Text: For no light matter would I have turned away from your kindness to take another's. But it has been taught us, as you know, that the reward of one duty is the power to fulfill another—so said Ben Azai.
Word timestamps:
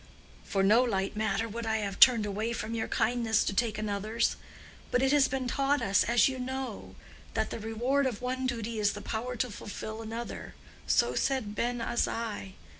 For 0.43 0.63
no 0.63 0.81
light 0.83 1.15
matter 1.15 1.47
would 1.47 1.67
I 1.67 1.77
have 1.77 1.99
turned 1.99 2.25
away 2.25 2.53
from 2.53 2.73
your 2.73 2.87
kindness 2.87 3.43
to 3.43 3.53
take 3.53 3.77
another's. 3.77 4.35
But 4.89 5.03
it 5.03 5.11
has 5.11 5.27
been 5.27 5.47
taught 5.47 5.79
us, 5.79 6.03
as 6.03 6.27
you 6.27 6.39
know, 6.39 6.95
that 7.35 7.51
the 7.51 7.59
reward 7.59 8.07
of 8.07 8.19
one 8.19 8.47
duty 8.47 8.79
is 8.79 8.93
the 8.93 9.01
power 9.01 9.35
to 9.35 9.51
fulfill 9.51 10.01
another—so 10.01 11.13
said 11.13 11.53
Ben 11.53 11.81
Azai. 11.81 12.53